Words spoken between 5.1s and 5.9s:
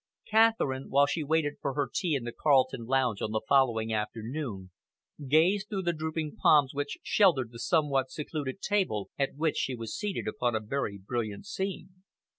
gazed through